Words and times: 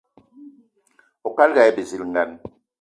Oukalga 1.27 1.59
aye 1.61 1.71
bizilgan. 1.77 2.29